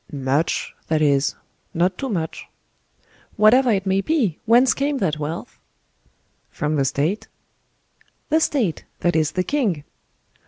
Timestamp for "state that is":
8.39-9.33